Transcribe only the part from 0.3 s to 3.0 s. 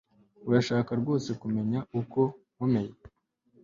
Urashaka rwose kumenya uko nkomeye